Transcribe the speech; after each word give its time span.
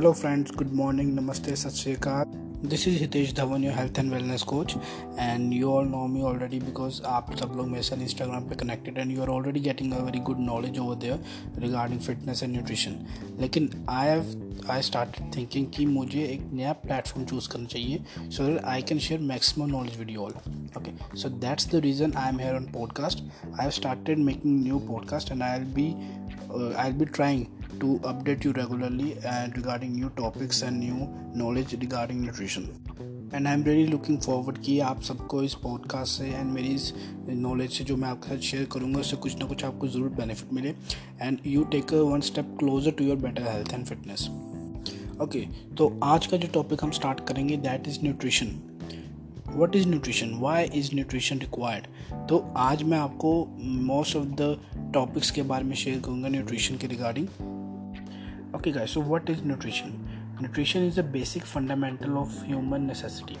Friends. 0.00 0.50
Good 0.50 0.72
morning. 0.72 1.14
Namaste. 1.14 1.54
Sat 1.54 1.74
Shri 1.74 1.94
Akal. 1.94 2.24
This 2.64 2.86
is 2.86 3.02
Hitesh 3.02 3.34
Dhawan, 3.34 3.62
your 3.62 3.72
health 3.72 3.98
and 3.98 4.10
wellness 4.10 4.44
coach, 4.46 4.74
and 5.18 5.52
you 5.52 5.70
all 5.70 5.84
know 5.84 6.08
me 6.08 6.22
already 6.22 6.58
because 6.58 7.00
आप 7.06 7.34
सब 7.38 7.52
लोग 7.56 7.68
मेरे 7.68 7.82
साथ 7.82 8.02
Instagram 8.02 8.48
पे 8.48 8.56
connected 8.62 8.98
and 8.98 9.12
you 9.12 9.20
are 9.22 9.28
already 9.28 9.60
getting 9.60 9.92
a 9.92 9.98
very 10.04 10.20
good 10.28 10.38
knowledge 10.40 10.78
over 10.78 10.96
there 11.04 11.60
regarding 11.64 12.00
fitness 12.00 12.42
and 12.42 12.52
nutrition 12.52 12.96
लेकिन 13.40 13.68
I 13.90 14.08
have 14.08 14.64
I 14.70 14.82
start 14.88 15.20
thinking 15.36 15.66
कि 15.76 15.86
मुझे 15.86 16.24
एक 16.24 16.48
नया 16.52 16.72
प्लेटफॉर्म 16.86 17.26
चूज़ 17.26 17.48
करना 17.52 17.66
चाहिए 17.76 18.02
so 18.30 18.46
that 18.46 18.64
I 18.64 18.82
can 18.90 18.98
share 19.08 19.20
maximum 19.34 19.70
knowledge 19.76 19.98
with 19.98 20.10
you 20.10 20.24
all 20.24 20.34
okay 20.78 20.96
so 21.18 21.28
that's 21.46 21.70
the 21.74 21.84
reason 21.88 22.14
I 22.16 22.28
am 22.28 22.40
here 22.40 22.56
on 22.56 22.72
podcast 22.72 23.24
I 23.44 23.62
have 23.62 23.70
started 23.82 24.18
making 24.32 24.62
new 24.62 24.78
podcast 24.88 25.32
and 25.32 25.42
I 25.42 25.58
will 25.58 25.72
be 25.74 25.88
I 26.76 26.90
will 26.90 26.98
be 26.98 27.12
trying 27.12 27.46
to 27.80 27.98
update 28.10 28.44
you 28.44 28.52
regularly 28.52 29.10
and 29.32 29.56
regarding 29.56 29.94
new 29.94 30.10
topics 30.16 30.62
and 30.62 30.80
new 30.80 31.08
knowledge 31.34 31.74
regarding 31.84 32.24
nutrition. 32.26 32.68
And 33.34 33.46
I 33.46 33.54
am 33.54 33.62
really 33.64 33.86
looking 33.86 34.18
forward 34.18 34.56
कि 34.58 34.78
आप 34.80 35.00
सबको 35.02 35.42
इस 35.42 35.54
podcast 35.54 36.18
से 36.18 36.28
and 36.28 36.50
मेरी 36.52 36.68
इस 36.74 36.92
knowledge 37.28 37.72
से 37.72 37.84
जो 37.84 37.96
मैं 37.96 38.08
आपके 38.08 38.28
साथ 38.28 38.40
शेयर 38.42 38.64
करूँगा, 38.72 39.00
उससे 39.00 39.16
कुछ 39.16 39.38
ना 39.38 39.46
कुछ 39.46 39.64
आपको 39.64 39.88
ज़रूर 39.88 40.08
बेनिफिट 40.08 40.52
मिले। 40.52 40.68
And 41.22 41.38
you 41.46 41.62
take 41.64 41.92
one 41.92 42.20
step 42.20 42.56
closer 42.58 42.90
to 42.90 43.04
your 43.04 43.16
better 43.16 43.48
health 43.48 43.72
and 43.72 43.84
fitness 43.86 44.28
okay 45.22 45.40
तो 45.78 45.88
आज 46.04 46.26
का 46.26 46.36
जो 46.36 46.48
टॉपिक 46.54 46.84
हम 46.84 46.90
स्टार्ट 46.90 47.20
करेंगे 47.28 47.56
that 47.56 47.88
is 47.88 47.98
nutrition 48.02 48.46
what 49.56 49.76
is 49.76 49.88
nutrition 49.88 50.34
why 50.40 50.64
is 50.74 50.94
nutrition 50.94 51.38
required 51.38 51.86
तो 52.28 52.38
आज 52.56 52.82
मैं 52.82 52.98
आपको 52.98 53.32
मोस्ट 53.86 54.16
ऑफ़ 54.16 54.26
द 54.40 54.90
टॉपिक्स 54.94 55.30
के 55.30 55.42
बारे 55.42 55.64
में 55.64 55.74
शेयर 55.76 56.00
करूँगा 56.00 56.28
न्यूट्रिशन 56.28 56.76
के 56.76 56.86
regarding 56.86 57.26
okay, 58.54 58.72
guys, 58.72 58.90
so 58.90 59.00
what 59.00 59.28
is 59.30 59.42
nutrition? 59.42 60.08
Nutrition 60.40 60.82
is 60.82 60.98
a 60.98 61.02
basic 61.02 61.44
fundamental 61.44 62.18
of 62.18 62.42
human 62.44 62.86
necessity. 62.86 63.36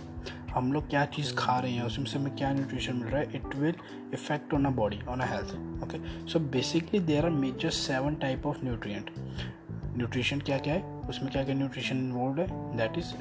हम 0.54 0.72
लोग 0.72 0.88
क्या 0.90 1.04
चीज़ 1.14 1.32
खा 1.38 1.58
रहे 1.58 1.72
हैं, 1.72 1.82
उसमें 1.82 2.06
से 2.06 2.18
हमें 2.18 2.34
क्या 2.36 2.52
न्यूट्रिशन 2.52 2.96
मिल 2.96 3.08
रहा 3.08 3.20
है? 3.20 3.36
It 3.36 3.54
will 3.56 3.74
effect 4.14 4.54
on 4.54 4.64
a 4.64 4.70
body 4.78 5.00
on 5.08 5.20
a 5.20 5.26
health 5.32 5.82
okay 5.84 5.98
so 6.30 6.38
basically 6.54 7.00
there 7.10 7.24
are 7.24 7.30
major 7.30 7.70
seven 7.70 8.14
type 8.22 8.46
of 8.46 8.64
nutrient 8.64 9.10
nutrition 9.96 10.40
क्या 10.40 10.58
क्या 10.58 10.74
है? 10.74 10.82
उसमें 11.10 11.30
क्या 11.32 11.44
क्या 11.44 11.54
न्यूट्रिशन 11.54 11.96
इन्वॉल्व 11.96 12.40
है? 12.40 12.46
That 12.76 12.98
is 12.98 13.12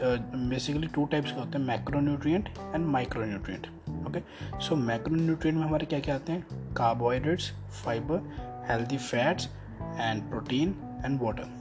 basically 0.49 0.87
two 0.87 1.05
types 1.05 1.31
के 1.31 1.39
होते 1.39 1.57
हैं 1.57 1.65
macronutrient 1.99 2.49
and 2.59 2.85
micronutrient 3.25 3.67
okay 4.07 4.23
so 4.67 4.75
macronutrient 5.15 5.57
में 5.57 5.65
हमारे 5.65 5.85
क्या 5.85 5.99
क्या 5.99 6.15
आते 6.15 6.31
हैं? 6.31 6.73
Carbohydrates 6.77 7.51
fibre 7.83 8.65
healthy 8.71 8.97
fats 8.97 9.49
and 9.81 10.29
protein 10.29 10.75
and 11.05 11.21
water 11.21 11.58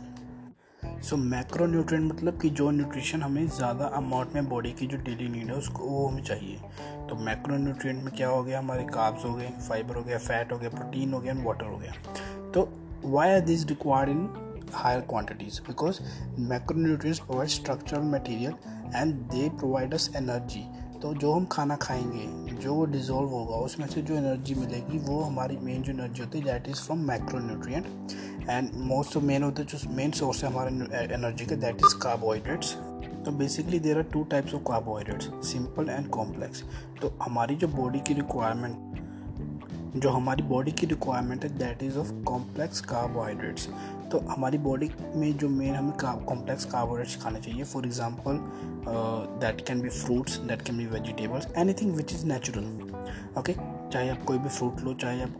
so 0.82 1.16
macronutrient 1.66 2.12
मतलब 2.12 2.38
कि 2.40 2.48
जो 2.50 2.70
न्यूट्रिशन 2.70 3.22
हमें 3.22 3.46
ज़्यादा 3.46 3.86
अमाउंट 3.96 4.34
में 4.34 4.48
बॉडी 4.48 4.72
की 4.72 4.86
जो 4.86 4.96
डेली 4.98 5.28
नीड 5.28 5.46
है, 5.46 5.54
उसको 5.54 5.84
वो 5.84 6.06
हमें 6.06 6.22
चाहिए। 6.22 6.56
तो 7.08 7.16
मैक्रो 7.16 7.56
न्यूट्रिएंट 7.56 8.02
में 8.04 8.14
क्या 8.14 8.28
हो 8.28 8.42
गया? 8.42 8.58
हमारे 8.58 8.84
काब्स 8.84 9.24
हो 9.24 9.32
गए 9.34 9.48
फाइबर 9.68 9.96
हो 9.96 10.02
गया 10.02 10.18
फैट 10.18 10.52
हो 10.52 10.58
गया 10.58 10.70
प्रोटीन 10.70 11.12
हो 11.12 11.20
गया 11.20 11.32
एंड 11.32 11.44
वाटर 11.46 11.66
हो 11.66 11.76
गया। 11.78 11.92
तो 12.54 12.68
why 13.04 13.30
are 13.30 13.40
this 13.40 13.66
required 13.66 14.10
in 14.10 14.28
higher 14.74 15.00
quantities 15.00 15.60
because 15.68 16.00
macronutrients 16.78 17.20
provide 17.20 17.48
structural 17.50 18.02
material 18.10 18.54
and 18.94 19.14
they 19.32 19.48
provide 19.48 19.94
us 19.94 20.10
energy 20.16 20.64
तो 21.02 21.12
जो 21.14 21.32
हम 21.32 21.44
खाना 21.44 21.76
खाएँगे, 21.76 22.54
जो 22.54 22.74
वो 22.74 22.84
डिज़ोल्व 22.86 23.28
होगा, 23.28 23.56
उसमें 23.56 23.86
से 23.86 24.02
जो 24.02 24.14
एनर्जी 24.14 24.54
मिलेगी, 24.54 24.98
वो 24.98 25.20
हमारी 25.22 25.56
मेन 25.56 25.82
जो 25.82 25.92
एनर्जी 25.92 26.22
होती 26.22 26.38
है 26.38 26.44
that 26.44 26.68
is 26.68 26.82
from 26.82 27.04
micronutrient 27.38 27.86
and 28.50 28.70
most 28.88 29.16
of 29.16 29.24
main 29.24 29.42
होते 29.42 29.64
जो 29.64 29.78
मेन 29.90 30.10
सोर्स 30.10 30.44
है 30.44 30.50
हमारे 30.50 31.14
एनर्जी 31.14 31.46
का 31.46 31.56
दैट 31.56 31.76
इज़ 31.76 31.96
कार्बोहाइड्रेट्स 32.02 32.74
तो 33.24 33.32
basically 33.38 33.78
there 33.78 33.98
are 33.98 34.02
two 34.12 34.22
types 34.24 34.54
of 34.54 34.62
carbohydrates 34.62 35.30
simple 35.52 35.88
and 35.90 36.08
complex 36.10 36.62
तो 37.02 37.16
हमारी 37.22 37.56
जो 37.56 37.68
बॉडी 37.68 38.00
की 38.00 38.14
रिक्वायरमेंट 38.14 39.07
जो 39.96 40.10
हमारी 40.10 40.42
बॉडी 40.42 40.72
की 40.72 40.86
रिक्वायरमेंट 40.86 41.44
है 41.44 41.48
that 41.58 41.82
is 41.82 41.98
of 41.98 42.12
complex 42.24 42.80
carbohydrates 42.80 43.68
तो 44.12 44.18
हमारी 44.28 44.58
बॉडी 44.58 44.90
में 45.16 45.32
जो 45.38 45.48
मेन 45.48 45.74
हमें 45.74 45.92
कॉम्प्लेक्स 46.02 46.64
कार्बोहाइड्रेट्स 46.64 47.22
खाने 47.22 47.40
चाहिए 47.40 47.64
for 47.64 47.86
example 47.86 48.38
that 49.40 49.66
can 49.66 49.80
be 49.80 49.88
fruits 49.88 50.38
that 50.40 50.62
can 50.62 50.78
be 50.78 50.86
vegetables 50.86 51.48
anything 51.58 51.94
which 51.96 52.12
is 52.12 52.26
natural 52.26 52.64
okay 53.40 53.54
चाहे 53.92 54.08
आप 54.10 54.22
कोई 54.26 54.38
भी 54.38 54.48
फ्रूट 54.48 54.80
लो, 54.80 54.92
चाहे 54.94 55.22
आप 55.22 55.34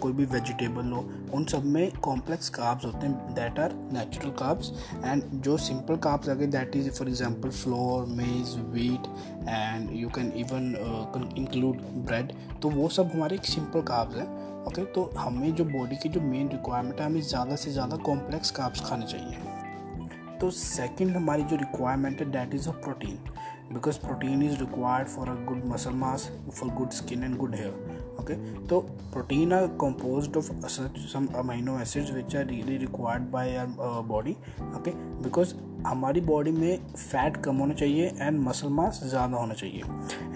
कोई 0.00 0.12
भी 0.12 0.24
वेजिटेबल 0.26 0.84
लो, 0.86 0.98
उन 1.34 1.44
सब 1.44 1.64
में 1.66 1.90
कॉम्प्लेक्स 2.00 2.48
काब्स 2.48 2.84
होते 2.84 3.06
हैं 3.06 3.34
that 3.34 3.58
are 3.58 3.72
natural 3.92 4.30
carbs 4.38 4.72
and 5.04 5.22
जो 5.42 5.56
सिंपल 5.58 5.96
कार्ब्स 6.04 6.28
आ 6.28 6.34
गए 6.34 6.46
that 6.48 6.76
is 6.76 6.90
for 6.98 7.08
example 7.08 7.50
flour 7.52 8.06
maize 8.16 8.54
wheat 8.74 9.06
and 9.48 9.90
you 9.92 10.08
can 10.16 10.32
even 10.36 11.34
include 11.38 11.80
bread 12.06 12.32
तो 12.62 12.70
वो 12.70 12.88
सब 12.88 13.10
हमारे 13.14 13.36
एक 13.36 13.44
सिंपल 13.46 13.82
कार्ब्स 13.90 14.16
हैं 14.16 14.46
ओके 14.66 14.84
तो 14.94 15.10
हमें 15.18 15.54
जो 15.54 15.64
बॉडी 15.66 15.96
की 15.96 16.08
जो 16.08 16.20
मेन 16.20 16.48
रिक्वायरमेंट 16.48 17.00
है, 17.00 17.06
हमें 17.06 17.20
ज़्यादा 17.22 17.56
से 17.56 17.70
ज़्यादा 17.72 17.96
कॉम्प्लेक्स 18.06 18.50
काब्स 18.50 18.88
खाने 18.88 19.06
चाहिए। 19.06 20.36
तो 20.40 20.50
सेकंड 20.52 21.16
हमारी 21.16 21.42
जो 21.42 21.56
रिक्वायरमेंट 21.56 22.20
है 22.20 22.30
that 22.30 22.54
is 22.54 22.68
a 22.68 22.72
protein 22.82 23.18
because 23.72 23.98
protein 23.98 24.42
is 24.42 24.58
required 24.60 25.08
for 25.08 25.28
a 25.28 25.34
good 25.46 25.64
muscle 25.66 25.92
mass 26.02 26.30
for 26.50 26.70
good 26.74 26.90
skin 26.90 27.24
and 27.24 27.36
good 27.36 27.56
hair 27.56 27.72
okay? 28.20 28.36
तो 28.68 28.80
protein 29.12 29.52
are 29.52 29.68
composed 29.82 30.36
of 30.36 30.50
some 31.12 31.28
amino 31.42 31.78
acids 31.80 32.12
which 32.12 32.34
are 32.34 32.44
really 32.44 32.78
required 32.78 33.30
by 33.32 33.46
our 33.56 33.68
uh, 33.88 34.02
body 34.12 34.36
okay? 34.76 34.94
Because 35.24 35.54
हमारी 35.86 36.20
body 36.20 36.50
में 36.50 36.78
fat 36.96 37.36
कम 37.36 37.56
होना 37.56 37.74
चाहिए 37.74 38.06
and 38.20 38.40
muscle 38.40 38.68
mass 38.68 39.00
ज़्यादा 39.04 39.36
होना 39.36 39.54
चाहिए। 39.54 39.82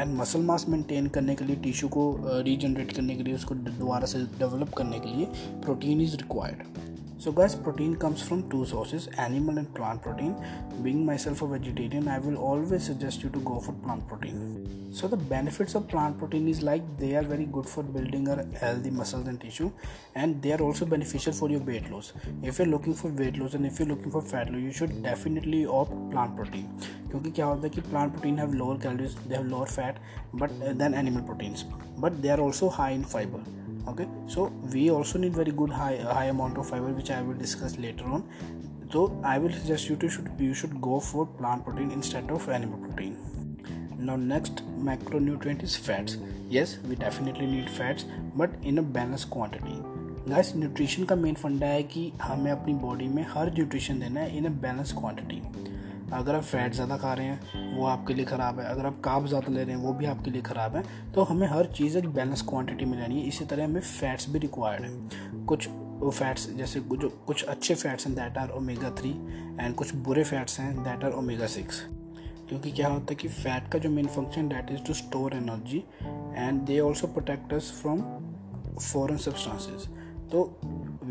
and 0.00 0.14
muscle 0.18 0.42
mass 0.42 0.66
maintain 0.68 1.06
करने 1.06 1.34
के 1.34 1.44
लिए 1.44 1.56
टिश्यू 1.56 1.88
को 1.88 2.04
रीजनरेट 2.20 2.92
करने 2.92 3.16
के 3.16 3.22
लिए 3.22 3.34
उसको 3.34 3.54
दोबारा 3.54 4.06
से 4.06 4.18
डेवलप 4.38 4.74
करने 4.74 5.00
के 5.00 5.16
लिए 5.16 5.26
protein 5.64 6.00
is 6.00 6.16
required 6.16 6.78
So 7.21 7.31
guys, 7.31 7.55
protein 7.55 7.95
comes 7.95 8.21
from 8.21 8.47
two 8.49 8.63
sources, 8.65 9.07
animal 9.17 9.57
and 9.57 9.73
plant 9.73 10.03
protein. 10.03 10.35
Being 10.83 11.03
myself 11.03 11.41
a 11.41 11.47
vegetarian, 11.47 12.07
I 12.07 12.19
will 12.19 12.37
always 12.37 12.83
suggest 12.83 13.23
you 13.23 13.29
to 13.31 13.39
go 13.39 13.59
for 13.59 13.73
plant 13.73 14.07
protein. 14.07 14.91
So 14.91 15.07
the 15.07 15.17
benefits 15.17 15.73
of 15.73 15.87
plant 15.87 16.19
protein 16.19 16.47
is 16.47 16.61
like 16.61 16.83
they 16.99 17.15
are 17.15 17.23
very 17.23 17.45
good 17.45 17.65
for 17.65 17.81
building 17.81 18.29
our 18.29 18.45
healthy 18.59 18.91
muscles 18.91 19.27
and 19.27 19.41
tissue 19.41 19.71
and 20.15 20.41
they 20.41 20.53
are 20.53 20.61
also 20.61 20.85
beneficial 20.85 21.33
for 21.33 21.49
your 21.49 21.59
weight 21.59 21.89
loss. 21.91 22.13
If 22.43 22.59
you're 22.59 22.67
looking 22.67 22.93
for 22.93 23.09
weight 23.09 23.37
loss 23.37 23.55
and 23.55 23.65
if 23.65 23.79
you're 23.79 23.87
looking 23.87 24.11
for 24.11 24.21
fat 24.21 24.51
loss, 24.51 24.61
you 24.61 24.71
should 24.71 25.03
definitely 25.03 25.65
opt 25.65 25.93
plant 26.11 26.35
protein. 26.35 26.69
क्योंकि 27.09 27.31
क्या 27.31 27.45
होता 27.45 27.67
है 27.67 27.69
कि 27.69 27.81
plant 27.91 28.15
protein 28.15 28.37
have 28.37 28.53
lower 28.53 28.77
calories, 28.77 29.15
they 29.27 29.35
have 29.35 29.47
lower 29.47 29.65
fat 29.65 29.97
but 30.33 30.51
uh, 30.61 30.73
than 30.73 30.93
animal 30.93 31.23
proteins, 31.23 31.65
but 31.97 32.21
they 32.21 32.29
are 32.29 32.39
also 32.39 32.69
high 32.69 32.91
in 32.91 33.03
fiber 33.03 33.41
okay 33.88 34.06
so 34.26 34.52
we 34.72 34.90
also 34.90 35.18
need 35.18 35.34
very 35.34 35.50
good 35.50 35.70
high 35.70 35.96
high 35.96 36.26
amount 36.26 36.56
of 36.58 36.68
fiber 36.68 36.92
which 36.98 37.10
i 37.10 37.20
will 37.20 37.34
discuss 37.34 37.76
later 37.78 38.04
on 38.04 38.24
so 38.92 39.04
i 39.24 39.38
will 39.38 39.52
suggest 39.52 39.88
you 39.88 39.96
to 39.96 40.08
should 40.08 40.28
you 40.38 40.54
should 40.54 40.80
go 40.80 41.00
for 41.00 41.26
plant 41.26 41.64
protein 41.64 41.90
instead 41.90 42.30
of 42.30 42.48
animal 42.48 42.78
protein 42.78 43.16
now 43.98 44.16
next 44.16 44.62
macronutrient 44.90 45.62
is 45.62 45.76
fats 45.76 46.16
yes 46.48 46.78
we 46.88 46.94
definitely 46.94 47.46
need 47.46 47.68
fats 47.70 48.04
but 48.36 48.50
in 48.62 48.78
a 48.78 48.82
balanced 48.98 49.30
quantity 49.30 49.80
guys 50.28 50.52
nutrition 50.56 51.04
का 51.04 51.14
main 51.16 51.34
फंडा 51.34 51.66
है 51.66 51.82
कि 51.82 52.12
हमें 52.22 52.50
अपनी 52.50 52.72
बॉडी 52.82 53.06
में 53.14 53.24
हर 53.28 53.52
nutrition 53.54 53.98
देना 54.00 54.20
है 54.20 54.36
इन 54.38 54.44
अ 54.46 54.50
बैलेंस 54.62 54.92
क्वांटिटी 54.92 55.40
अगर 56.12 56.34
आप 56.34 56.42
फैट 56.42 56.74
ज़्यादा 56.74 56.96
खा 56.96 57.12
रहे 57.14 57.26
हैं, 57.26 57.76
वो 57.76 57.86
आपके 57.86 58.14
लिए 58.14 58.24
ख़राब 58.24 58.60
है। 58.60 58.66
अगर 58.66 58.86
आप 58.86 59.00
काब 59.04 59.26
ज़्यादा 59.26 59.52
ले 59.52 59.64
रहे 59.64 59.76
हैं, 59.76 59.82
वो 59.82 59.92
भी 59.92 60.06
आपके 60.06 60.30
लिए 60.30 60.42
ख़राब 60.42 60.76
है। 60.76 60.82
तो 61.12 61.22
हमें 61.22 61.46
हर 61.48 61.66
चीज़ 61.72 61.98
एक 61.98 62.08
बैलेंस 62.08 62.42
क्वांटिटी 62.42 62.84
में 62.84 62.98
लेनी 62.98 63.20
है। 63.20 63.28
इसी 63.28 63.44
तरह 63.44 63.64
हमें 63.64 63.80
फ़ैट्स 63.80 64.28
भी 64.30 64.38
रिक्वायर्ड 64.38 64.84
है। 64.84 65.44
कुछ 65.46 65.68
फैट्स 66.10 66.48
जैसे 66.50 66.80
जो 66.80 67.08
कुछ 67.26 67.44
अच्छे 67.44 67.74
फैट्स 67.74 68.06
हैं 68.06 68.14
that 68.16 68.38
are 68.38 68.50
omega 68.50 68.90
three 68.90 69.10
and 69.60 69.74
कुछ 69.74 69.94
बुरे 69.96 70.24
फैट्स 70.24 70.58
हैं 70.60 70.82
दैट 70.84 71.04
आर 71.04 71.12
ओमेगा 71.12 71.46
सिक्स 71.46 71.82
क्योंकि 72.48 72.70
क्या 72.70 72.88
होता 72.88 73.06
है 73.10 73.14
कि 73.14 73.28
फैट 73.28 73.68
का 73.72 73.78
जो 73.78 73.90
main 73.90 74.06
function 74.06 74.48
that 74.48 74.70
is 74.70 74.82
to 74.86 74.94
store 74.94 75.34
energy 75.34 75.78
and 76.36 76.60
they 76.60 76.78
also 76.80 77.06
protect 77.06 77.52
us 77.54 77.70
from 77.82 78.00
foreign 78.80 79.16
substances 79.16 79.86
तो 80.30 80.44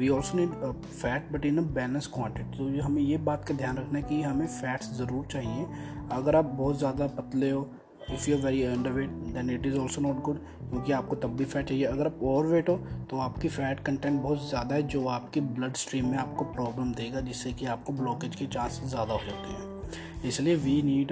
we 0.02 0.10
also 0.10 0.38
need 0.38 0.54
fat 0.84 1.32
but 1.32 1.46
in 1.46 1.58
a 1.58 1.62
balance 1.74 2.08
quantity 2.14 2.58
तो 2.58 2.84
हमें 2.84 3.02
ये 3.02 3.18
बात 3.26 3.46
का 3.48 3.54
ध्यान 3.56 3.78
रखना 3.78 4.00
है 4.00 4.06
कि 4.06 4.22
हमें 4.22 4.48
फैट्स 4.48 4.92
ज़रूर 4.98 5.26
चाहिए। 5.32 5.66
अगर 6.12 6.36
आप 6.36 6.46
बहुत 6.46 6.78
ज़्यादा 6.80 7.08
पतले 7.20 7.50
हो 7.50 7.68
if 8.12 8.30
you 8.30 8.38
very 8.38 8.64
underweight 8.92 9.10
then 9.34 9.50
it 9.50 9.66
is 9.66 9.78
also 9.80 10.02
not 10.02 10.22
good 10.24 10.38
क्योंकि 10.70 10.92
आपको 10.92 11.16
तब 11.16 11.36
भी 11.38 11.46
फैट 11.46 11.68
चाहिए। 11.68 11.84
अगर 11.86 12.08
आप 12.08 12.20
ओवर 12.24 12.46
वेट 12.48 12.70
हो 12.70 12.76
तो 13.10 13.18
आपकी 13.20 13.50
फ़ैट 13.50 13.80
कंटेंट 13.86 14.22
बहुत 14.22 14.50
ज़्यादा 14.50 14.76
है, 14.76 14.84
जो 14.84 15.06
आपकी 15.08 15.42
ब्लड 15.42 15.76
स्ट्रीम 15.76 16.06
में 16.06 16.18
आपको 16.18 16.46
प्रॉब्लम 16.54 16.94
देगा, 16.94 17.22
जिससे 17.22 17.54
कि 17.54 17.66
आपको 17.68 17.94
ब्लॉकेज 17.94 18.36
के 18.36 18.46
चांसेस 18.48 18.90
ज़्यादा 18.90 19.14
हो 19.14 19.20
जाते 19.26 19.50
हैं। 19.50 20.30
इसलिए 20.30 20.56
we 20.58 20.82
need 20.82 21.12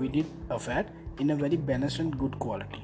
we 0.00 0.08
need 0.08 0.52
a 0.52 0.56
fat 0.56 1.20
in 1.20 1.30
a 1.30 1.34
very 1.34 1.56
balance 1.66 2.00
and 2.00 2.14
good 2.16 2.38
quality 2.42 2.82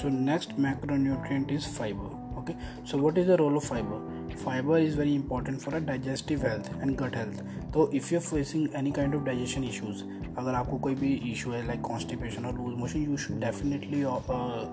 so 0.00 0.08
next 0.20 0.58
macronutrient 0.60 1.52
is 1.52 1.68
fiber 1.78 2.16
okay 2.38 2.52
so 2.86 2.98
what 2.98 3.18
is 3.18 3.28
the 3.28 3.36
role 3.40 3.56
of 3.56 3.72
fiber? 3.72 4.00
Fiber 4.44 4.78
is 4.78 4.94
very 4.94 5.14
important 5.14 5.60
for 5.62 5.74
a 5.76 5.80
digestive 5.80 6.42
health 6.42 6.70
and 6.80 6.96
gut 7.02 7.14
health 7.14 7.42
तो 7.74 7.88
if 8.00 8.10
you're 8.12 8.26
facing 8.28 8.68
any 8.80 8.92
kind 9.00 9.18
of 9.18 9.24
digestion 9.30 9.68
issues 9.72 10.02
अगर 10.38 10.54
आपको 10.54 10.78
कोई 10.86 10.94
भी 10.94 11.10
issue 11.32 11.52
है 11.52 11.82
constipation 11.82 12.44
or 12.50 12.52
loose 12.58 12.78
motion 12.80 13.04
you 13.10 13.16
should 13.16 13.40
definitely 13.40 14.04
uh, 14.04 14.64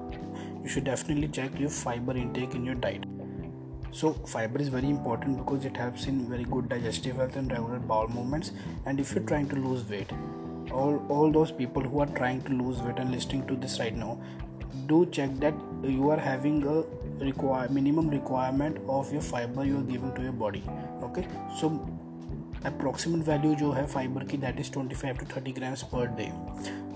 you 0.63 0.69
should 0.69 0.85
definitely 0.91 1.27
check 1.39 1.59
your 1.59 1.69
fiber 1.69 2.17
intake 2.23 2.55
in 2.59 2.65
your 2.65 2.75
diet 2.85 3.05
so 3.91 4.13
fiber 4.35 4.59
is 4.59 4.69
very 4.69 4.89
important 4.89 5.37
because 5.41 5.65
it 5.65 5.77
helps 5.77 6.05
in 6.13 6.23
very 6.29 6.47
good 6.55 6.69
digestive 6.69 7.21
health 7.23 7.35
and 7.41 7.51
regular 7.51 7.79
bowel 7.91 8.07
movements 8.15 8.51
and 8.85 8.99
if 8.99 9.13
you're 9.15 9.27
trying 9.33 9.47
to 9.53 9.61
lose 9.67 9.83
weight 9.89 10.11
all 10.71 10.97
all 11.17 11.31
those 11.31 11.51
people 11.59 11.91
who 11.91 12.01
are 12.05 12.11
trying 12.17 12.41
to 12.47 12.57
lose 12.63 12.81
weight 12.87 12.99
and 13.03 13.11
listening 13.17 13.45
to 13.51 13.55
this 13.65 13.79
right 13.79 13.95
now 13.95 14.11
do 14.86 15.06
check 15.06 15.34
that 15.44 15.54
you 15.82 16.10
are 16.10 16.18
having 16.18 16.62
a 16.74 16.76
require 17.24 17.68
minimum 17.68 18.08
requirement 18.08 18.78
of 18.88 19.12
your 19.12 19.22
fiber 19.22 19.64
you 19.64 19.78
are 19.78 19.88
giving 19.94 20.12
to 20.14 20.22
your 20.22 20.36
body 20.44 20.62
okay 21.08 21.26
so 21.60 21.72
approximate 22.70 23.24
value 23.30 23.54
जो 23.58 23.70
है 23.72 23.86
fiber 23.92 24.24
की 24.30 24.38
that 24.40 24.62
is 24.64 24.70
25 24.78 25.18
to 25.22 25.32
30 25.34 25.58
grams 25.58 25.82
per 25.92 26.06
day 26.20 26.30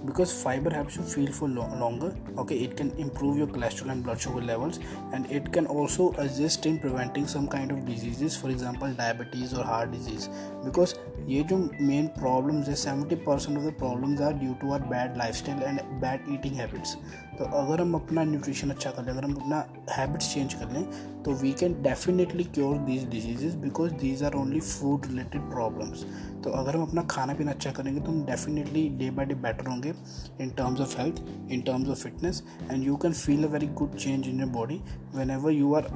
because 0.07 0.33
fiber 0.39 0.71
helps 0.71 0.97
you 0.97 1.03
feel 1.03 1.31
for 1.33 1.49
lo- 1.49 1.69
longer 1.83 2.11
okay 2.39 2.57
it 2.65 2.77
can 2.81 2.91
improve 3.05 3.39
your 3.39 3.47
cholesterol 3.47 3.93
and 3.95 4.05
blood 4.09 4.21
sugar 4.25 4.43
levels 4.51 4.79
and 5.13 5.31
it 5.39 5.51
can 5.53 5.67
also 5.67 6.09
assist 6.25 6.67
in 6.67 6.79
preventing 6.79 7.27
some 7.27 7.49
kind 7.55 7.73
of 7.77 7.87
diseases 7.87 8.37
for 8.37 8.51
example 8.51 8.93
diabetes 9.01 9.55
or 9.55 9.65
heart 9.73 9.93
disease 9.99 10.29
because 10.69 10.95
ये 11.29 11.43
जो 11.51 11.57
main 11.81 12.07
problems 12.19 12.69
है 12.69 12.75
seventy 12.77 13.17
percent 13.27 13.59
of 13.59 13.65
the 13.65 13.73
problems 13.79 14.21
are 14.23 14.33
due 14.39 14.55
to 14.63 14.73
our 14.73 14.81
bad 14.89 15.17
lifestyle 15.35 15.63
and 15.63 15.81
bad 16.01 16.25
eating 16.33 16.55
habits 16.57 16.97
तो 17.40 17.46
अगर 17.46 17.82
हम 17.82 17.94
अपना 17.94 18.24
nutrition 18.24 18.70
अच्छा 18.70 18.90
कर 18.92 19.04
लें, 19.04 19.12
अगर 19.12 19.24
हम 19.24 19.34
अपना 19.34 19.58
हैबिट्स 19.90 20.34
चेंज 20.34 20.54
कर 20.54 20.72
लें 20.72 20.84
तो 21.24 21.32
we 21.32 21.52
can 21.54 21.74
definitely 21.82 22.44
cure 22.44 22.78
these 22.78 23.08
diseases 23.10 23.56
because 23.56 23.94
these 23.94 24.24
are 24.24 24.34
only 24.34 24.60
food 24.60 25.06
related 25.06 25.42
problems 25.42 26.04
तो 26.44 26.50
अगर 26.50 26.76
हम 26.76 26.84
अपना 26.84 27.02
खाना 27.02 27.34
पीना 27.34 27.52
अच्छा 27.52 27.72
करेंगे 27.72 28.02
तो 28.02 28.12
हम 28.12 28.26
definitely 28.26 28.90
day 28.90 29.10
by 29.12 29.26
day 29.26 29.36
better 29.36 29.68
होंगे 29.68 29.94
in 30.42 30.50
terms 30.50 30.82
of 30.82 31.02
health 31.02 31.24
in 31.52 31.62
terms 31.62 31.90
of 31.90 32.04
fitness 32.04 32.44
and 32.72 32.84
you 32.84 32.96
can 32.96 33.14
feel 33.14 33.44
a 33.44 33.48
very 33.48 33.68
good 33.68 33.96
change 33.96 34.28
in 34.28 34.40
your 34.40 34.50
body 34.50 34.82
whenever 35.30 35.52
you 35.52 35.74
are 35.74 35.88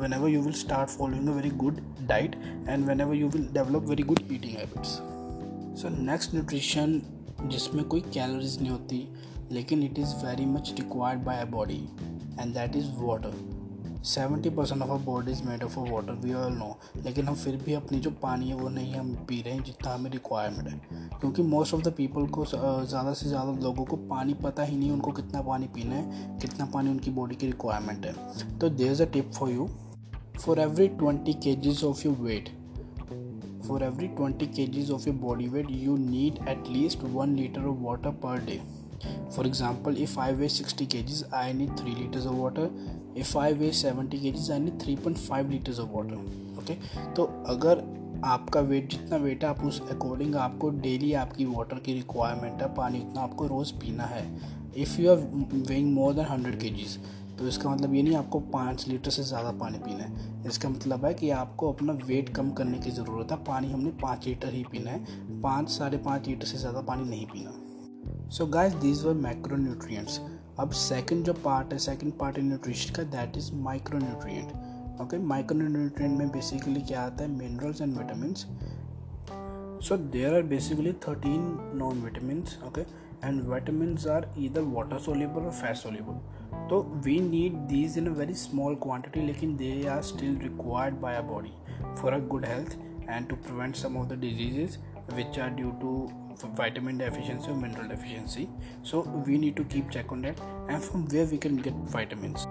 whenever 0.12 0.28
you 0.28 0.42
will 0.42 0.52
start 0.52 0.90
following 0.90 1.28
a 1.28 1.32
very 1.32 1.50
good 1.50 1.80
diet 2.02 2.36
and 2.68 2.84
whenever 3.00 3.14
you 3.14 3.28
will 3.28 3.48
develop 3.52 3.82
very 3.82 4.02
good 4.02 4.20
eating 4.32 4.58
habits 4.58 4.88
so 5.82 5.88
next 6.02 6.34
nutrition 6.34 7.02
जिसमें 7.42 7.84
कोई 7.84 8.00
calories 8.00 8.60
नहीं 8.60 8.70
होती 8.70 9.08
लेकिन 9.52 9.82
it 9.82 9.98
is 9.98 10.14
very 10.24 10.46
much 10.46 10.74
required 10.78 11.22
by 11.24 11.40
a 11.40 11.44
body 11.50 11.82
and 12.40 12.54
that 12.54 12.76
is 12.76 12.90
water 12.98 13.34
seventy 14.04 14.50
percent 14.50 14.82
of 14.82 14.90
our 14.90 14.98
body 15.04 15.32
is 15.32 15.42
made 15.44 15.62
of 15.62 15.78
a 15.78 15.82
water 15.90 16.12
we 16.24 16.32
all 16.34 16.52
know 16.52 16.76
लेकिन 17.04 17.28
हम 17.28 17.34
फिर 17.34 17.56
भी 17.64 17.72
अपनी 17.74 17.98
जो 18.00 18.10
पानी 18.22 18.48
है, 18.48 18.54
वो 18.54 18.68
नहीं 18.68 18.94
हम 18.94 19.14
पी 19.28 19.40
रहे 19.42 19.54
हैं 19.54 19.62
जितना 19.64 19.94
हमें 19.94 20.10
रिक्वायरमेंट 20.10 20.68
है। 20.68 21.08
क्योंकि 21.20 21.42
मोस्ट 21.42 21.74
ऑफ़ 21.74 21.82
द 21.82 21.92
पीपल 21.96 22.26
को 22.36 22.44
ज़्यादा 22.44 23.12
से 23.12 23.28
ज़्यादा 23.28 23.52
लोगों 23.62 23.84
को 23.84 23.96
पानी 24.10 24.34
पता 24.44 24.62
ही 24.62 24.76
नहीं 24.76 24.90
उनको 24.90 25.12
कितना 25.12 25.42
पानी 25.42 25.66
पीना 25.74 25.94
है, 25.94 26.38
कितना 26.40 26.66
पानी 26.74 26.90
उनकी 26.90 27.10
बॉडी 27.10 27.36
की 27.36 27.46
रिक्वायरमेंट 27.46 28.06
है। 28.06 28.58
तो 28.58 28.68
there 28.68 28.92
is 28.92 29.02
a 29.02 29.06
tip 29.12 29.32
for 29.32 29.50
you 29.50 29.68
for 30.38 30.60
every 30.60 30.88
twenty 30.88 31.32
kgs 31.56 31.84
of 31.84 32.06
your 32.06 32.16
weight 32.20 32.54
for 33.66 33.76
every 33.84 34.08
20 34.18 34.46
kgs 34.56 34.90
of 34.96 35.06
your 35.06 35.14
body 35.20 35.46
weight, 35.52 35.70
you 35.84 35.94
need 36.00 36.36
at 36.50 36.68
least 36.68 37.06
1 37.20 37.32
liter 37.36 37.62
of 37.70 37.80
water 37.86 38.12
per 38.24 38.34
day. 38.50 38.58
For 39.30 39.44
example, 39.46 39.96
if 39.96 40.16
i 40.18 40.32
weigh 40.32 40.48
60 40.48 40.86
kgs, 40.86 41.24
i 41.32 41.52
need 41.52 41.76
3 41.76 41.94
liters 41.94 42.26
of 42.26 42.38
water. 42.38 42.70
If 43.14 43.36
i 43.36 43.52
weigh 43.52 43.72
70 43.72 44.18
kgs, 44.18 44.50
i 44.50 44.58
need 44.58 44.78
3.5 44.78 45.50
liters 45.50 45.78
of 45.78 45.90
water. 45.90 46.18
Okay? 46.58 46.76
तो 47.16 47.24
अगर 47.46 47.84
आपका 48.24 48.60
wait 48.60 48.90
जितना 48.90 49.16
wait 49.16 49.44
है 49.44 49.50
आप 49.50 49.64
उस 49.64 49.80
according 49.90 50.36
आपको 50.36 50.70
daily 50.70 51.12
आपकी 51.12 51.44
water 51.44 51.78
की 51.78 51.94
रिक्वायरमेंट 51.94 52.62
है, 52.62 52.74
पानी 52.74 53.00
उतना 53.00 53.20
आपको 53.20 53.46
रोज़ 53.46 53.72
पीना 53.72 54.04
है। 54.04 54.24
If 54.76 55.00
you 55.00 55.10
are 55.10 55.16
weighing 55.68 55.92
more 55.94 56.14
than 56.14 56.24
hundred 56.24 56.60
K 56.60 56.70
तो 57.38 57.48
इसका 57.48 57.70
मतलब 57.70 57.94
ये 57.94 58.02
नहीं 58.02 58.16
आपको 58.16 58.40
पाँच 58.40 58.86
लीटर 58.88 59.10
से 59.10 59.22
ज़्यादा 59.22 59.50
पानी 59.50 59.78
पीना 59.78 60.04
है। 60.04 60.44
इसका 60.46 60.68
मतलब 60.68 61.04
है 61.04 61.12
कि 61.14 61.30
आपको 61.30 61.72
अपना 61.72 61.92
वेट 62.06 62.28
कम 62.28 62.50
करने 62.50 62.78
की 62.78 62.90
ज़रूरत 62.90 63.32
है। 63.32 63.36
पानी 63.44 63.72
हमने 63.72 63.90
पाँच 64.02 64.26
लीटर 64.26 64.54
ही 64.54 64.64
पीना 64.72 64.90
है। 64.90 65.40
पाँच, 65.42 65.68
साढ़े 65.68 65.98
पाँच 65.98 66.28
लीटर 66.28 66.46
से 66.46 66.58
ज़्यादा 66.58 66.80
पानी 66.80 67.08
नहीं 67.10 67.26
पीना। 67.26 67.65
सो 68.30 68.46
गाइज़ 68.46 68.74
दीज 68.76 69.04
व 69.04 69.14
माइक्रो 69.14 69.56
न्यूट्रिएंट्स 69.56 70.20
अब 70.60 70.70
सेकेंड 70.70 71.24
जो 71.24 71.32
पार्ट 71.44 71.72
है 71.72 71.78
सेकेंड 71.78 72.12
पार्ट 72.12 72.38
इन 72.38 72.46
न्यूट्रिशन 72.46 72.94
का 72.94 73.02
that 73.02 73.36
is 73.36 73.52
micronutrient 73.98 75.00
okay 75.00 75.18
micronutrient 75.58 76.08
में 76.08 76.28
बेसिकली 76.28 76.80
क्या 76.80 77.02
आता 77.02 77.24
है? 77.24 77.30
Minerals 77.30 77.80
and 77.80 77.96
vitamin 77.98 78.34
so 79.82 79.96
there 79.96 80.34
are 80.34 80.42
basically 80.42 80.92
thirteen 81.08 81.42
known 81.74 82.02
vitamin 82.02 82.44
okay 82.68 82.80
and 83.24 83.42
vitamins 83.42 84.06
are 84.06 84.28
either 84.38 84.62
water 84.74 84.98
soluble 84.98 85.42
और 85.42 85.52
fat 85.52 85.76
soluble 85.76 86.68
तो 86.68 86.82
we 87.04 87.18
need 87.20 87.54
these 87.68 87.98
in 87.98 88.06
a 88.06 88.12
very 88.18 88.34
small 88.34 88.74
quantity 88.82 89.20
लेकिन 89.20 89.56
they 89.56 89.86
are 89.86 90.02
still 90.02 90.38
required 90.38 90.94
by 91.00 91.14
a 91.14 91.22
body 91.22 91.52
for 91.96 92.12
a 92.12 92.18
good 92.28 92.44
health 92.44 92.78
and 93.08 93.28
to 93.28 93.36
prevent 93.36 93.76
some 93.76 93.96
of 93.96 94.06
the 94.06 94.18
diseases 94.20 94.78
which 95.14 95.38
are 95.38 95.50
due 95.50 95.70
to 95.80 95.92
vitamin 96.44 96.98
deficiency 96.98 97.50
or 97.50 97.56
mineral 97.56 97.88
deficiency. 97.88 98.48
So, 98.82 99.02
we 99.26 99.38
need 99.38 99.56
to 99.56 99.64
keep 99.64 99.90
check 99.90 100.12
on 100.12 100.22
that 100.22 100.40
and 100.68 100.82
from 100.82 101.06
where 101.06 101.26
we 101.26 101.38
can 101.38 101.56
get 101.56 101.74
vitamins. 101.74 102.46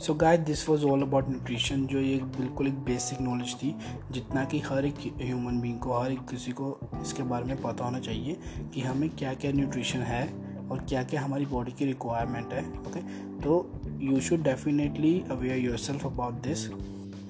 So 0.00 0.14
guy 0.14 0.36
this 0.38 0.68
was 0.68 0.84
all 0.84 1.02
about 1.02 1.28
nutrition 1.28 1.86
जो 1.86 1.98
ये 1.98 2.16
बिल्कुल 2.16 2.66
एक 2.68 2.78
basic 2.84 3.20
knowledge 3.20 3.54
थी, 3.54 3.74
जितना 4.12 4.44
कि 4.44 4.58
हर 4.60 4.86
एक 4.86 4.94
human 5.20 5.60
being 5.60 5.78
को, 5.78 5.92
हर 5.92 6.12
एक 6.12 6.20
किसी 6.30 6.52
को 6.52 6.78
इसके 7.02 7.22
बारे 7.22 7.44
में 7.44 7.62
पता 7.62 7.84
होना 7.84 7.98
चाहिए 7.98 8.36
कि 8.74 8.80
हमें 8.80 9.08
क्या 9.10 9.34
क्या 9.34 9.52
न्यूट्रिशन 9.52 9.98
है 9.98 10.26
और 10.70 10.84
क्या 10.88 11.02
क्या 11.02 11.22
हमारी 11.22 11.46
बॉडी 11.46 11.72
की 11.72 11.84
रिक्वायरमेंट 11.84 12.52
है 12.52 12.64
ओके 12.80 13.00
तो 13.42 13.70
you 14.02 14.20
should 14.20 14.42
definitely 14.42 15.18
aware 15.30 15.58
yourself 15.78 16.06
about 16.06 16.42
this 16.42 16.66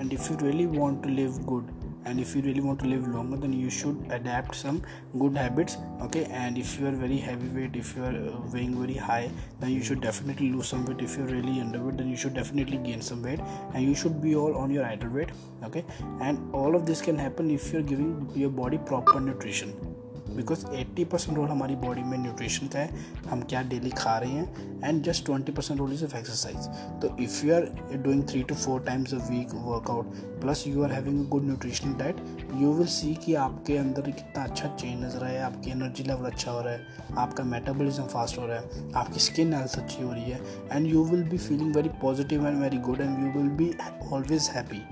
and 0.01 0.13
if 0.13 0.33
you 0.33 0.39
really 0.43 0.67
want 0.67 1.03
to 1.03 1.09
live 1.09 1.39
good 1.45 1.71
and 2.05 2.21
if 2.21 2.35
you 2.35 2.43
really 2.43 2.61
want 2.61 2.79
to 2.81 2.87
live 2.87 3.07
longer 3.09 3.37
then 3.37 3.53
you 3.53 3.71
should 3.71 3.97
adapt 4.11 4.55
some 4.55 4.83
good 5.19 5.37
habits 5.37 5.79
okay? 6.03 6.25
And 6.25 6.59
if 6.59 6.79
you 6.79 6.87
are 6.87 6.93
very 6.93 7.17
heavyweight 7.17 7.77
if 7.77 7.97
you 7.97 8.05
are 8.05 8.17
uh, 8.17 8.41
weighing 8.53 8.79
very 8.81 8.95
high 8.95 9.31
then 9.61 9.71
you 9.71 9.83
should 9.83 10.01
definitely 10.01 10.51
lose 10.51 10.69
some 10.69 10.85
weight. 10.85 11.01
If 11.01 11.17
you're 11.17 11.27
really 11.27 11.61
underweight 11.65 11.97
then 11.99 12.09
you 12.09 12.17
should 12.17 12.35
definitely 12.35 12.79
gain 12.79 13.01
some 13.01 13.23
weight. 13.23 13.41
And 13.75 13.83
you 13.83 13.95
should 13.95 14.21
be 14.21 14.35
all 14.35 14.57
on 14.57 14.71
your 14.71 14.85
ideal 14.85 15.11
weight 15.11 15.31
okay? 15.65 15.85
And 16.21 16.55
all 16.55 16.75
of 16.75 16.87
this 16.87 17.01
can 17.01 17.19
happen 17.19 17.51
if 17.51 17.73
you're 17.73 17.83
giving 17.83 18.31
your 18.35 18.51
body 18.51 18.79
proper 18.79 19.21
nutrition 19.21 19.94
because 20.37 20.65
80 20.67 21.05
percent 21.05 21.37
role 21.37 21.49
हमारी 21.49 21.77
body 21.77 22.03
में 22.03 22.17
nutrition 22.19 22.67
का 22.67 22.79
है, 22.79 23.05
हम 23.31 23.43
क्या 23.43 23.63
daily 23.63 23.91
खा 23.91 24.17
रहे 24.19 24.31
हैं 24.31 24.81
and 24.85 25.03
just 25.03 25.31
20 25.31 25.51
percent 25.57 25.79
role 25.81 25.93
is 25.93 26.05
of 26.05 26.17
exercise 26.17 26.67
तो 27.03 27.17
if 27.23 27.45
you 27.47 27.55
are 27.55 27.69
doing 28.05 28.23
three 28.29 28.43
two 28.43 28.55
four 28.55 28.81
times 28.81 29.15
a 29.15 29.19
week 29.31 29.55
workout 29.55 30.15
plus 30.41 30.65
you 30.67 30.83
are 30.85 30.93
having 30.93 31.25
a 31.25 31.29
good 31.29 31.45
nutritional 31.45 31.93
diet 31.95 32.17
you 32.55 32.73
will 32.73 32.87
see 32.87 33.15
कि 33.15 33.35
आपके 33.35 33.77
अंदर 33.77 34.11
कितना 34.11 34.45
अच्छा 34.45 34.69
चेंज 34.77 35.05
नज़र 35.05 35.25
आया 35.25 35.47
आपकी 35.47 35.71
एनर्जी 35.71 36.05
लेवल 36.05 36.31
अच्छा 36.31 36.51
हो 36.51 36.61
रहा 36.61 36.73
है, 36.73 36.87
आपका 37.19 37.45
मेटाबॉलिज्म 37.45 38.05
फास्ट 38.05 38.39
हो 38.39 38.47
रहा 38.47 38.59
है, 38.59 38.93
आपकी 38.97 39.21
स्किन 39.21 39.55
हेल्थ 39.55 39.79
अच्छी 39.79 40.03
हो 40.03 40.13
रही 40.13 40.31
है 40.31 40.41
and 40.73 40.87
you 40.87 41.05
will 41.05 41.23
be 41.29 41.39
feeling 41.39 41.75
very 41.77 41.89
positive 42.03 42.47
and 42.47 42.61
very 42.63 42.79
good 42.89 43.01
and 43.01 43.19
you 43.19 43.41
will 43.41 43.51
be 43.57 43.71
always 44.13 44.51
happy 44.55 44.83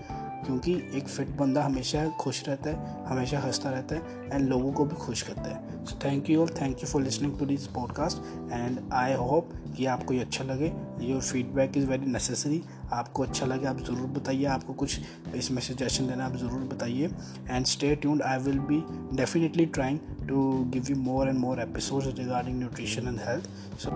क्योंकि 0.47 0.73
एक 0.95 1.09
फिट 1.09 1.29
बंदा 1.37 1.63
हमेशा 1.65 2.09
खुश 2.21 2.43
रहता 2.49 2.71
है, 2.71 3.05
हमेशा 3.07 3.41
हंसता 3.41 3.71
रहता 3.71 3.95
है 3.95 4.31
एंड 4.33 4.49
लोगों 4.49 4.73
को 4.73 4.85
भी 4.85 4.97
खुश 4.97 5.23
करता 5.23 5.49
है। 5.49 5.85
So 5.85 5.99
thank 6.05 6.31
you 6.31 6.41
all 6.43 6.49
thank 6.61 6.83
you 6.83 6.89
for 6.89 7.03
listening 7.03 7.39
to 7.39 7.47
this 7.47 7.67
podcast 7.75 8.19
and 8.53 8.79
I 8.93 9.15
hope 9.15 9.51
कि 9.77 9.87
आपको 9.87 10.15
ये 10.15 10.21
अच्छा 10.21 10.45
लगे। 10.45 10.73
Your 11.03 11.21
feedback 11.23 11.77
is 11.77 11.87
very 11.87 12.07
necessary 12.07 12.63
आपको 12.93 13.23
अच्छा 13.23 13.47
लगे, 13.47 13.67
आप 13.67 13.79
ज़रूर 13.81 14.09
बताइए। 14.11 14.45
आपको 14.47 14.73
कुछ 14.75 14.99
इसमें 15.37 15.61
सजेशन 15.63 16.07
देना, 16.09 16.25
आप 16.27 16.37
ज़रूर 16.37 16.61
बताइए। 16.75 17.11
And 17.51 17.67
stay 17.67 17.95
tuned 17.97 18.23
I 18.23 18.39
will 18.39 18.59
be 18.61 18.83
definitely 19.17 19.67
trying 19.69 19.99
to 20.29 20.49
give 20.73 20.91
you 20.91 20.97
more 20.97 21.29
and 21.29 21.39
more 21.39 21.61
episodes 21.61 22.07
regarding 22.19 22.59
nutrition 22.59 23.09
and 23.09 23.21
health 23.21 23.49
so 23.81 23.91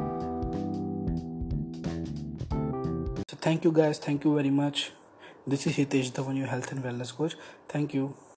thank 3.47 3.65
you 3.65 3.71
guys 3.73 4.00
thank 4.09 4.26
you 4.26 4.33
very 4.33 4.50
much 4.50 4.91
This 5.47 5.67
is 5.67 5.76
Hitesh 5.76 6.11
Dhawan, 6.12 6.37
your 6.37 6.49
health 6.49 6.71
and 6.73 6.85
wellness 6.85 7.17
coach. 7.17 7.37
Thank 7.69 7.95
you. 7.95 8.15